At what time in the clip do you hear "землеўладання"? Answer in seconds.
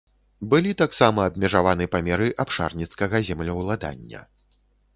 3.31-4.27